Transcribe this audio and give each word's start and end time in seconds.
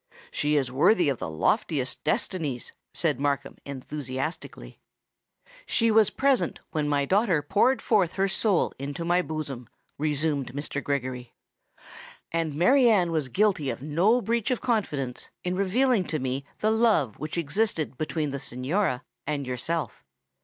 "She 0.31 0.55
is 0.55 0.71
worthy 0.71 1.09
of 1.09 1.19
the 1.19 1.29
loftiest 1.29 2.03
destinies!" 2.03 2.71
said 2.91 3.19
Markham 3.19 3.57
enthusiastically. 3.67 4.79
"She 5.67 5.91
was 5.91 6.09
present 6.09 6.59
when 6.71 6.89
my 6.89 7.05
daughter 7.05 7.43
poured 7.43 7.83
forth 7.83 8.13
her 8.13 8.27
soul 8.27 8.73
into 8.79 9.05
my 9.05 9.21
bosom," 9.21 9.69
resumed 9.99 10.53
Mr. 10.53 10.83
Gregory; 10.83 11.35
"and 12.31 12.55
Mary 12.55 12.89
Anne 12.89 13.11
was 13.11 13.27
guilty 13.27 13.69
of 13.69 13.83
no 13.83 14.21
breach 14.21 14.49
of 14.49 14.59
confidence 14.59 15.29
in 15.43 15.53
revealing 15.55 16.03
to 16.05 16.17
me 16.17 16.45
the 16.61 16.71
love 16.71 17.19
which 17.19 17.37
existed 17.37 17.95
between 17.95 18.31
the 18.31 18.39
Signora 18.39 19.03
and 19.27 19.45
yourself. 19.45 20.03